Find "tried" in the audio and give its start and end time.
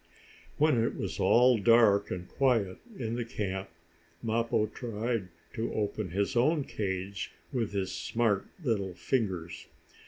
4.65-5.27